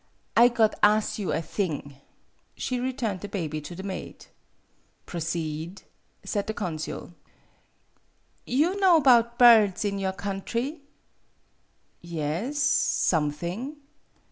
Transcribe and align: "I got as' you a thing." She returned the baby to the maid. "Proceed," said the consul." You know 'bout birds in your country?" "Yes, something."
"I 0.35 0.47
got 0.47 0.73
as' 0.81 1.19
you 1.19 1.31
a 1.31 1.43
thing." 1.43 1.97
She 2.55 2.79
returned 2.79 3.21
the 3.21 3.27
baby 3.27 3.61
to 3.61 3.75
the 3.75 3.83
maid. 3.83 4.25
"Proceed," 5.05 5.83
said 6.23 6.47
the 6.47 6.55
consul." 6.55 7.13
You 8.63 8.79
know 8.79 8.99
'bout 8.99 9.37
birds 9.37 9.85
in 9.85 9.99
your 9.99 10.13
country?" 10.13 10.81
"Yes, 12.19 12.57
something." 12.57 13.75